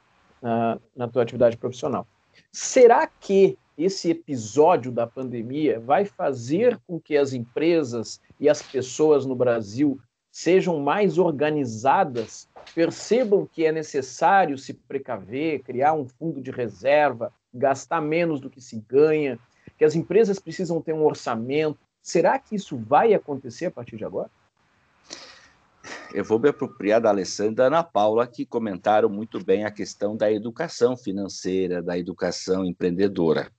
[0.41, 2.07] na, na tua atividade profissional.
[2.51, 9.25] Será que esse episódio da pandemia vai fazer com que as empresas e as pessoas
[9.25, 9.99] no Brasil
[10.31, 18.01] sejam mais organizadas, percebam que é necessário se precaver, criar um fundo de reserva, gastar
[18.01, 19.39] menos do que se ganha,
[19.77, 21.79] que as empresas precisam ter um orçamento.
[22.01, 24.29] Será que isso vai acontecer a partir de agora?
[26.13, 29.71] Eu vou me apropriar da Alessandra e da Ana Paula, que comentaram muito bem a
[29.71, 33.51] questão da educação financeira, da educação empreendedora.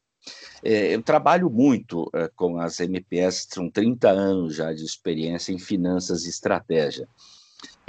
[0.62, 5.58] É, eu trabalho muito é, com as MPS, são 30 anos já de experiência em
[5.58, 7.08] finanças e estratégia.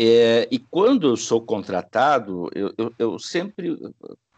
[0.04, 3.78] É, e quando eu sou contratado, eu, eu, eu sempre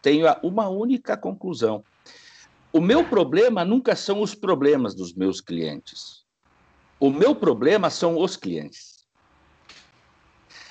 [0.02, 1.82] tenho uma única conclusão.
[2.70, 6.22] O meu problema nunca são os problemas dos meus clientes.
[7.00, 9.06] O meu problema são os clientes.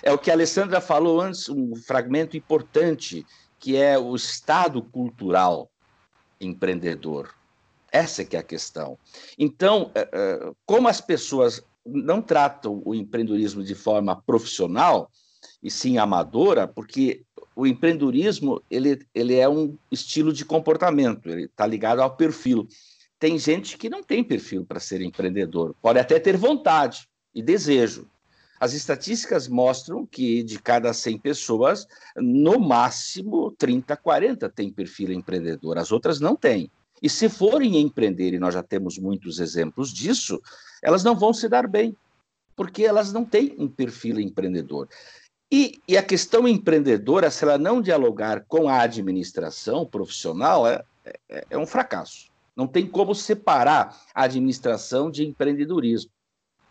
[0.03, 3.25] É o que a Alessandra falou antes, um fragmento importante,
[3.57, 5.71] que é o estado cultural
[6.39, 7.33] empreendedor.
[7.91, 8.99] Essa é que é a questão.
[9.39, 15.11] Então, é, é, como as pessoas não tratam o empreendedorismo de forma profissional,
[15.61, 17.23] e sim amadora, porque
[17.55, 22.67] o empreendedorismo ele, ele é um estilo de comportamento, ele está ligado ao perfil.
[23.19, 28.07] Tem gente que não tem perfil para ser empreendedor, pode até ter vontade e desejo.
[28.59, 35.77] As estatísticas mostram que de cada 100 pessoas, no máximo 30, 40 têm perfil empreendedor,
[35.77, 36.71] as outras não têm.
[37.01, 40.41] E se forem empreender, e nós já temos muitos exemplos disso,
[40.83, 41.95] elas não vão se dar bem,
[42.55, 44.87] porque elas não têm um perfil empreendedor.
[45.51, 50.83] E, e, a questão empreendedora, se ela não dialogar com a administração profissional, é,
[51.29, 52.31] é, é um fracasso.
[52.55, 56.11] Não tem como separar a administração de empreendedorismo.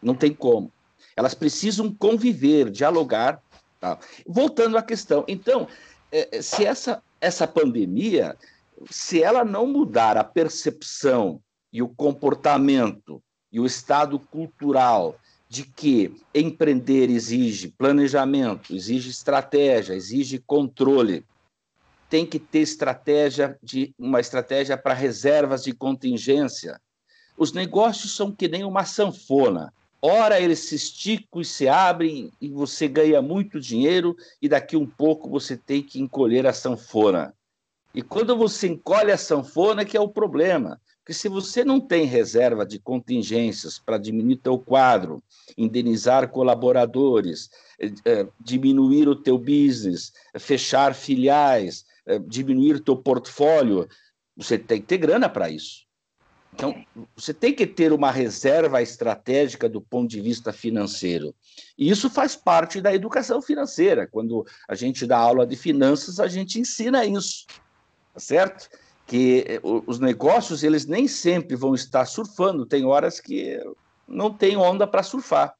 [0.02, 0.70] Não tem como.
[1.16, 3.40] Elas precisam conviver, dialogar.
[3.80, 3.98] Tá?
[4.26, 5.66] Voltando à questão, então,
[6.10, 8.36] é, é, se essa, essa pandemia,
[8.90, 11.40] se ela não mudar a percepção
[11.72, 13.22] e o comportamento
[13.52, 15.16] e o estado cultural
[15.48, 21.26] de que empreender exige planejamento, exige estratégia, exige controle,
[22.08, 26.80] tem que ter estratégia de uma estratégia para reservas de contingência.
[27.36, 29.72] Os negócios são que nem uma sanfona.
[30.00, 34.86] Ora, eles se esticam e se abrem e você ganha muito dinheiro e daqui um
[34.86, 37.34] pouco você tem que encolher a sanfona.
[37.94, 40.80] E quando você encolhe a sanfona que é o problema.
[41.02, 45.20] Porque se você não tem reserva de contingências para diminuir teu quadro,
[45.58, 47.50] indenizar colaboradores,
[47.80, 53.88] eh, eh, diminuir o teu business, fechar filiais, eh, diminuir teu portfólio,
[54.36, 55.84] você tem que ter grana para isso.
[56.54, 56.84] Então,
[57.16, 61.34] você tem que ter uma reserva estratégica do ponto de vista financeiro.
[61.76, 64.06] E isso faz parte da educação financeira.
[64.06, 67.46] Quando a gente dá aula de finanças, a gente ensina isso,
[68.12, 68.68] tá certo?
[69.12, 72.64] Que eh, os negócios, eles nem sempre vão estar surfando.
[72.64, 73.60] Tem horas que
[74.08, 75.54] não tem onda para surfar.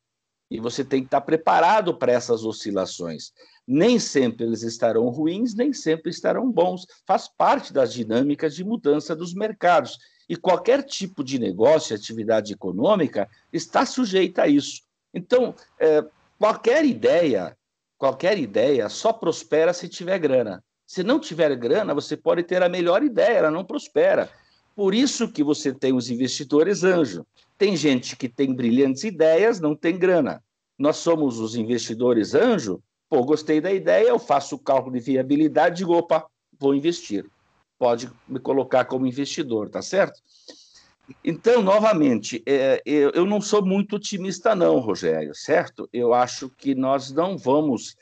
[0.51, 3.31] E você tem que estar preparado para essas oscilações.
[3.69, 6.87] Nem sempre eles estarão ruins, nem sempre estarão bons.
[7.07, 9.99] Faz parte das dinâmicas de mudança dos mercados.
[10.27, 14.81] E qualquer tipo de negócio, atividade econômica, está sujeita a isso.
[15.13, 16.03] Então, é,
[16.39, 17.55] qualquer ideia,
[17.99, 20.65] qualquer ideia só prospera se tiver grana.
[20.93, 24.29] Se não tiver grana, você pode ter a melhor ideia, ela não prospera.
[24.77, 27.25] Por isso que você tem os investidores anjo.
[27.57, 30.45] Tem gente que tem brilhantes ideias, não tem grana.
[30.79, 32.79] Nós somos os investidores anjo.
[33.09, 36.27] Pô, gostei da ideia, eu faço o cálculo de viabilidade, digo, opa,
[36.61, 37.25] vou investir.
[37.79, 40.21] Pode me colocar como investidor, tá certo?
[41.25, 45.89] Então, novamente, é, eu não sou muito otimista, não, Rogério, certo?
[45.91, 47.97] Eu acho que nós não vamos,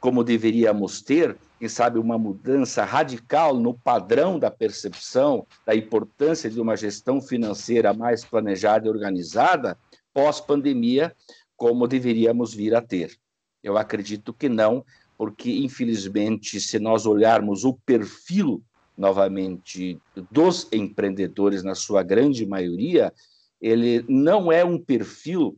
[0.00, 6.58] como deveríamos ter, quem sabe, uma mudança radical no padrão da percepção da importância de
[6.58, 9.76] uma gestão financeira mais planejada e organizada
[10.12, 11.14] pós-pandemia,
[11.56, 13.14] como deveríamos vir a ter.
[13.62, 14.84] Eu acredito que não,
[15.18, 18.62] porque, infelizmente, se nós olharmos o perfil,
[18.96, 23.12] novamente, dos empreendedores, na sua grande maioria,
[23.60, 25.54] ele não é um perfil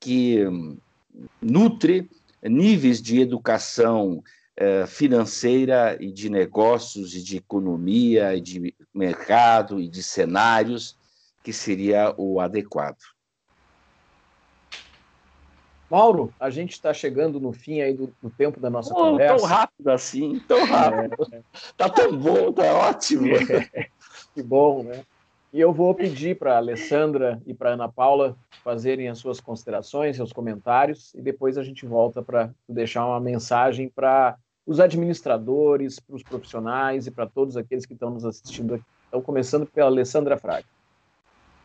[0.00, 0.76] que hum,
[1.40, 2.10] nutre
[2.44, 4.22] níveis de educação
[4.56, 10.96] eh, financeira e de negócios e de economia e de mercado e de cenários
[11.42, 12.98] que seria o adequado.
[15.90, 19.36] Mauro, a gente está chegando no fim aí do, do tempo da nossa oh, conversa.
[19.36, 21.28] Tão rápido assim, tão rápido.
[21.32, 21.42] É.
[21.76, 23.26] Tá tão bom, tá ótimo.
[23.74, 23.88] É.
[24.34, 25.04] Que bom, né?
[25.54, 30.16] E eu vou pedir para a Alessandra e para Ana Paula fazerem as suas considerações,
[30.16, 34.36] seus comentários, e depois a gente volta para deixar uma mensagem para
[34.66, 38.84] os administradores, para os profissionais e para todos aqueles que estão nos assistindo aqui.
[39.06, 40.64] Então, começando pela Alessandra Fraga.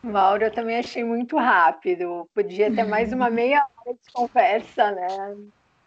[0.04, 2.30] Mauro, eu também achei muito rápido.
[2.36, 5.36] Podia ter mais uma meia hora de conversa, né?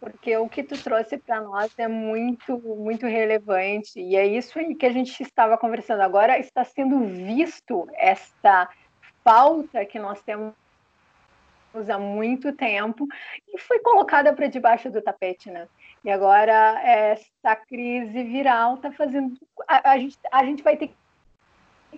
[0.03, 4.01] Porque o que tu trouxe para nós é muito, muito relevante.
[4.01, 6.01] E é isso aí que a gente estava conversando.
[6.01, 8.69] Agora está sendo visto esta
[9.23, 10.53] falta que nós temos
[11.89, 13.07] há muito tempo
[13.47, 15.69] e foi colocada para debaixo do tapete, né?
[16.03, 19.39] E agora essa crise viral está fazendo.
[19.65, 20.95] A, a, gente, a gente vai ter que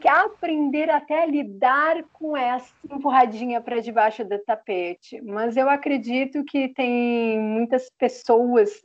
[0.08, 5.22] aprender até a lidar com essa empurradinha para debaixo do tapete.
[5.22, 8.82] Mas eu acredito que tem muitas pessoas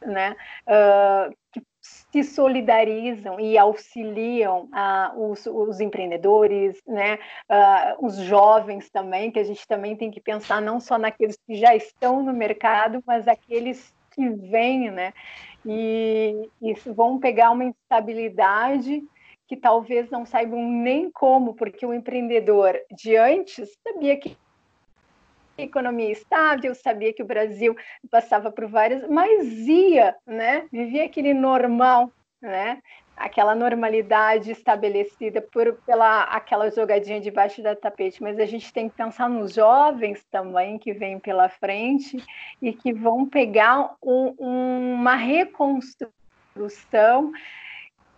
[0.00, 7.18] né, uh, que se solidarizam e auxiliam uh, os, os, empreendedores, né,
[7.50, 11.54] uh, os jovens também, que a gente também tem que pensar não só naqueles que
[11.54, 15.12] já estão no mercado, mas aqueles que vêm, né,
[15.64, 19.02] e, e vão pegar uma instabilidade
[19.48, 24.36] que talvez não saibam nem como, porque o empreendedor de antes sabia que
[25.56, 27.74] a economia estável, sabia que o Brasil
[28.10, 30.68] passava por várias, mas ia, né?
[30.70, 32.80] Vivia aquele normal, né?
[33.16, 38.96] Aquela normalidade estabelecida por pela aquela jogadinha debaixo da tapete, mas a gente tem que
[38.96, 42.22] pensar nos jovens também que vêm pela frente
[42.62, 47.32] e que vão pegar um, uma reconstrução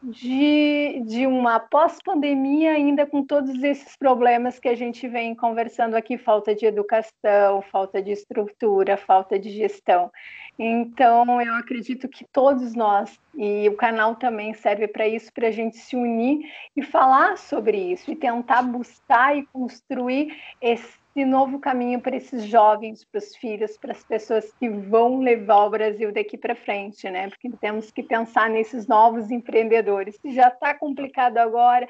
[0.03, 6.16] de, de uma pós-pandemia, ainda com todos esses problemas que a gente vem conversando aqui:
[6.16, 10.11] falta de educação, falta de estrutura, falta de gestão.
[10.59, 15.51] Então, eu acredito que todos nós, e o canal também serve para isso, para a
[15.51, 22.01] gente se unir e falar sobre isso, e tentar buscar e construir esse novo caminho
[22.01, 26.37] para esses jovens, para os filhos, para as pessoas que vão levar o Brasil daqui
[26.37, 27.28] para frente, né?
[27.28, 30.16] Porque temos que pensar nesses novos empreendedores.
[30.16, 31.89] Se já está complicado agora,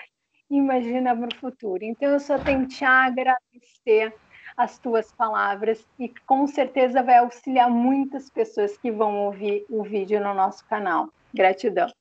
[0.51, 1.85] imagina para o futuro.
[1.85, 4.15] Então, eu só tenho te agradecer
[4.57, 10.21] as tuas palavras e com certeza vai auxiliar muitas pessoas que vão ouvir o vídeo
[10.21, 11.09] no nosso canal.
[11.33, 11.93] Gratidão.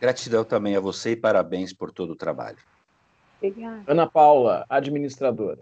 [0.00, 2.58] Gratidão também a você e parabéns por todo o trabalho.
[3.40, 3.82] Obrigada.
[3.86, 5.60] Ana Paula, administradora.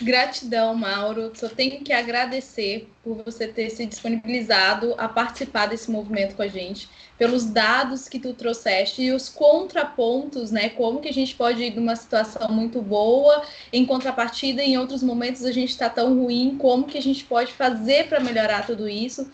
[0.00, 1.32] Gratidão, Mauro.
[1.34, 6.48] Só tenho que agradecer por você ter se disponibilizado a participar desse movimento com a
[6.48, 6.88] gente,
[7.18, 10.70] pelos dados que tu trouxeste e os contrapontos, né?
[10.70, 15.02] Como que a gente pode ir de uma situação muito boa, em contrapartida, em outros
[15.02, 18.88] momentos a gente está tão ruim, como que a gente pode fazer para melhorar tudo
[18.88, 19.30] isso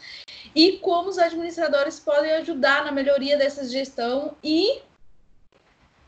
[0.59, 4.81] e como os administradores podem ajudar na melhoria dessa gestão e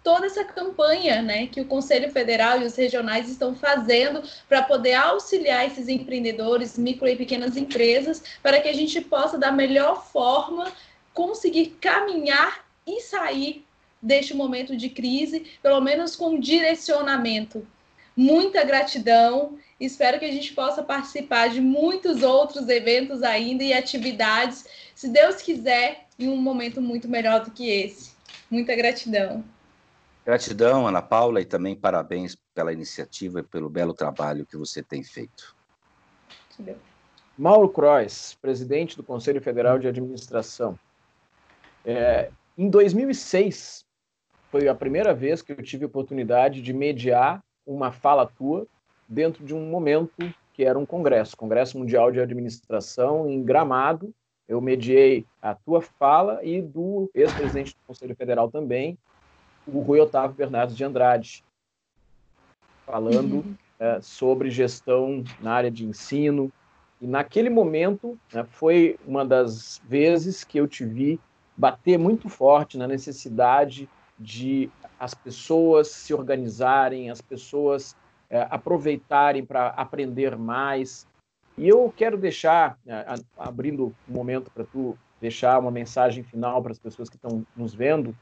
[0.02, 4.94] toda essa campanha né, que o Conselho Federal e os regionais estão fazendo para poder
[4.94, 10.72] auxiliar esses empreendedores, micro e pequenas empresas, para que a gente possa, da melhor forma,
[11.14, 13.64] conseguir caminhar e sair
[14.02, 17.64] deste momento de crise, pelo menos com direcionamento.
[18.20, 19.56] Muita gratidão.
[19.80, 25.40] Espero que a gente possa participar de muitos outros eventos ainda e atividades, se Deus
[25.40, 28.12] quiser, em um momento muito melhor do que esse.
[28.50, 29.42] Muita gratidão.
[30.22, 35.02] Gratidão, Ana Paula, e também parabéns pela iniciativa e pelo belo trabalho que você tem
[35.02, 35.56] feito.
[37.38, 40.78] Mauro Crois, presidente do Conselho Federal de Administração.
[41.86, 43.82] É, em 2006,
[44.50, 47.40] foi a primeira vez que eu tive a oportunidade de mediar
[47.74, 48.66] uma fala tua
[49.08, 54.12] dentro de um momento que era um congresso, Congresso Mundial de Administração em Gramado.
[54.48, 58.98] Eu mediei a tua fala e do ex-presidente do Conselho Federal também,
[59.66, 61.44] o Rui Otávio Bernardes de Andrade,
[62.84, 63.54] falando uhum.
[63.78, 66.52] é, sobre gestão na área de ensino.
[67.00, 71.20] E naquele momento né, foi uma das vezes que eu te vi
[71.56, 74.68] bater muito forte na necessidade de
[75.00, 77.96] as pessoas se organizarem, as pessoas
[78.28, 81.06] é, aproveitarem para aprender mais.
[81.56, 86.72] E eu quero deixar, é, abrindo um momento para tu deixar uma mensagem final para
[86.72, 88.14] as pessoas que estão nos vendo.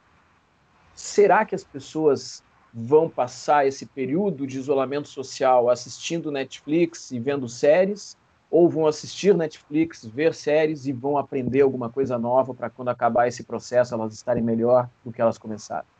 [0.94, 7.48] Será que as pessoas vão passar esse período de isolamento social assistindo Netflix e vendo
[7.48, 8.16] séries?
[8.50, 13.26] Ou vão assistir Netflix, ver séries e vão aprender alguma coisa nova para quando acabar
[13.26, 15.97] esse processo elas estarem melhor do que elas começaram?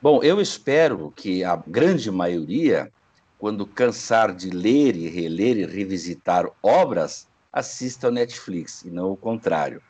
[0.00, 2.90] Bom, eu espero que a grande maioria,
[3.36, 9.16] quando cansar de ler e reler e revisitar obras, assista ao Netflix, e não o
[9.16, 9.82] contrário.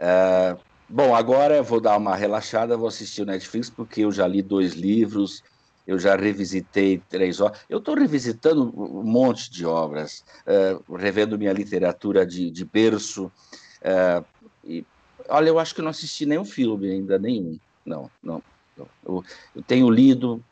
[0.00, 0.58] Uh,
[0.88, 4.40] bom, agora eu vou dar uma relaxada, vou assistir o Netflix, porque eu já li
[4.40, 5.42] dois livros,
[5.84, 7.60] eu já revisitei três obras.
[7.68, 13.26] Eu estou revisitando um monte de obras, uh, revendo minha literatura de, de berço.
[13.82, 14.24] Uh,
[14.62, 14.84] e,
[15.28, 17.58] olha, eu acho que não assisti nenhum filme ainda, nenhum.
[17.84, 18.40] Não, não.
[19.04, 19.22] Eu,
[19.54, 20.42] eu tenho lido,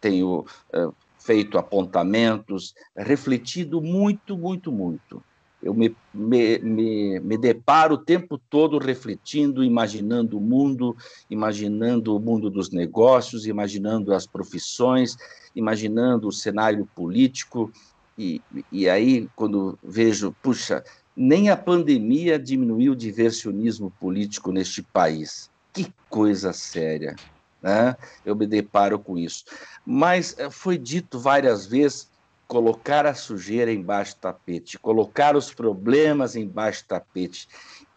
[0.00, 5.22] tenho uh, feito apontamentos, refletido muito, muito, muito.
[5.62, 10.96] Eu me, me, me, me deparo o tempo todo refletindo, imaginando o mundo,
[11.30, 15.14] imaginando o mundo dos negócios, imaginando as profissões,
[15.54, 17.70] imaginando o cenário político.
[18.18, 18.40] E,
[18.72, 20.82] e aí, quando vejo, puxa,
[21.16, 25.48] nem a pandemia diminuiu o diversionismo político neste país.
[25.72, 27.14] Que coisa séria
[27.62, 27.96] né?
[28.24, 29.44] Eu me deparo com isso.
[29.86, 32.10] Mas eh, foi dito várias vezes
[32.52, 37.48] colocar a sujeira embaixo do tapete, colocar os problemas embaixo do tapete.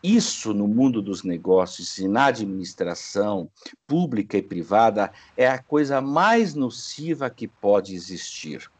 [0.01, 3.49] Isso no mundo dos negócios e na administração
[3.87, 8.71] pública e privada é a coisa mais nociva que pode existir.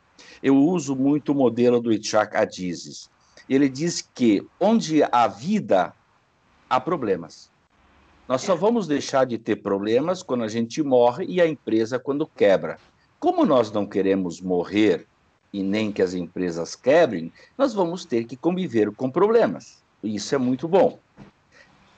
[0.41, 3.09] Eu uso muito o modelo do Itchak Adizes.
[3.49, 5.93] Ele diz que onde há vida,
[6.69, 7.49] há problemas.
[8.27, 12.25] Nós só vamos deixar de ter problemas quando a gente morre e a empresa quando
[12.25, 12.79] quebra.
[13.19, 15.05] Como nós não queremos morrer
[15.53, 19.83] e nem que as empresas quebrem, nós vamos ter que conviver com problemas.
[20.03, 20.97] Isso é muito bom.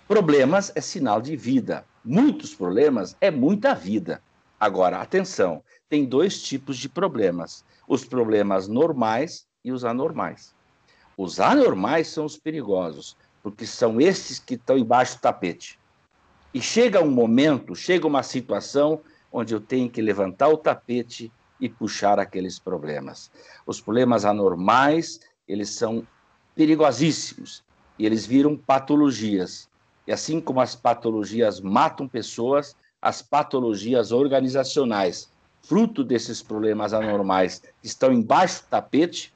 [0.06, 1.86] Problemas é sinal de vida.
[2.04, 4.22] Muitos problemas é muita vida.
[4.60, 10.54] Agora, atenção, tem dois tipos de problemas: os problemas normais e os anormais.
[11.18, 15.80] Os anormais são os perigosos, porque são esses que estão embaixo do tapete.
[16.58, 19.00] E chega um momento, chega uma situação
[19.32, 21.32] onde eu tenho que levantar o tapete
[21.62, 23.30] e puxar aqueles problemas.
[23.64, 26.02] Os problemas anormais, eles são
[26.56, 27.64] perigosíssimos
[28.00, 29.70] e eles viram patologias.
[30.08, 35.30] E assim como as patologias matam pessoas, as patologias organizacionais,
[35.62, 39.32] fruto desses problemas anormais, estão embaixo do tapete,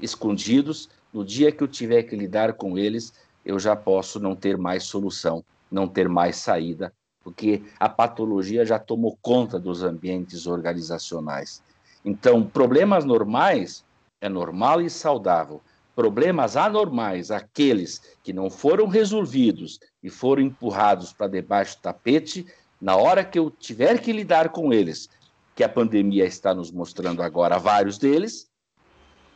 [0.00, 0.88] escondidos.
[1.12, 3.12] No dia que eu tiver que lidar com eles,
[3.44, 6.92] eu já posso não ter mais solução não ter mais saída,
[7.22, 11.62] porque a patologia já tomou conta dos ambientes organizacionais.
[12.04, 13.84] Então, problemas normais
[14.20, 15.60] é normal e saudável.
[15.94, 22.46] Problemas anormais, aqueles que não foram resolvidos e foram empurrados para debaixo do tapete,
[22.80, 25.08] na hora que eu tiver que lidar com eles,
[25.56, 28.48] que a pandemia está nos mostrando agora vários deles,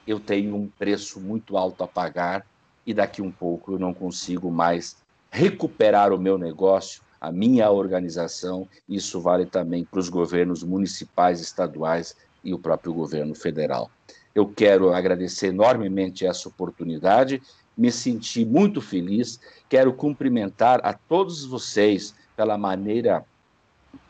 [0.07, 2.47] eu tenho um preço muito alto a pagar
[2.87, 4.97] e daqui um pouco eu não consigo mais
[5.33, 8.69] recuperar o meu negócio, a minha organização.
[8.87, 12.15] Isso vale também para os governos municipais, estaduais
[12.45, 13.91] e o próprio governo federal.
[14.35, 17.43] Eu quero agradecer enormemente essa oportunidade,
[17.77, 23.25] me senti muito feliz, quero cumprimentar a todos vocês pela maneira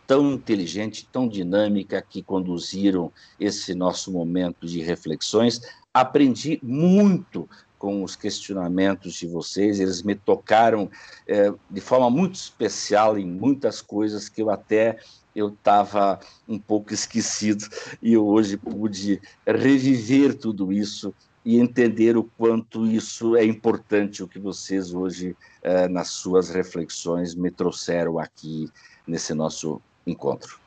[0.06, 5.60] tão inteligente, tão dinâmica que conduziram esse nosso momento de reflexões.
[5.94, 10.88] Aprendi muito com os questionamentos de vocês, eles me tocaram
[11.26, 14.98] é, de forma muito especial em muitas coisas que eu até
[15.34, 17.66] eu estava um pouco esquecido
[18.00, 21.12] e hoje pude reviver tudo isso
[21.44, 27.34] e entender o quanto isso é importante, o que vocês hoje, eh, nas suas reflexões,
[27.34, 28.70] me trouxeram aqui
[29.06, 30.61] nesse nosso encontro.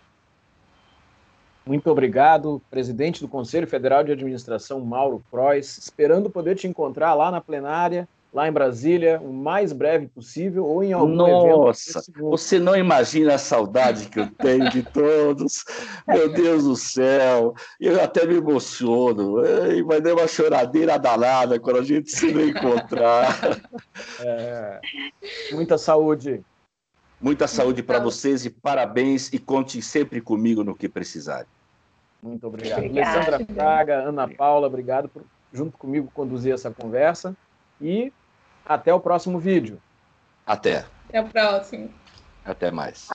[1.65, 7.31] Muito obrigado, presidente do Conselho Federal de Administração, Mauro Preuss, esperando poder te encontrar lá
[7.31, 11.57] na plenária lá em Brasília, o mais breve possível, ou em algum Nossa, evento.
[11.57, 15.63] Nossa, você não imagina a saudade que eu tenho de todos.
[16.05, 19.37] Meu Deus do céu, eu até me emociono.
[19.85, 23.39] Vai dar uma choradeira danada quando a gente se encontrar.
[24.19, 24.81] É,
[25.53, 26.43] muita saúde.
[27.21, 31.54] Muita saúde para vocês e parabéns e conte sempre comigo no que precisarem.
[32.25, 32.79] Muito obrigado.
[32.79, 33.11] Obrigada.
[33.11, 35.23] Alessandra Fraga, Ana Paula, obrigado por
[35.53, 37.35] junto comigo conduzir essa conversa.
[37.79, 38.11] E
[38.65, 39.79] até o próximo vídeo.
[40.45, 40.85] Até.
[41.07, 41.89] Até o próximo.
[42.43, 43.09] Até mais.